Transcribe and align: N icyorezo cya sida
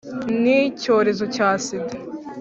N 0.41 0.43
icyorezo 0.61 1.23
cya 1.35 1.49
sida 1.65 1.95